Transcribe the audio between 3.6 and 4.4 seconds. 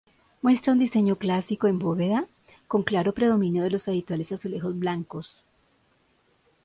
de los habituales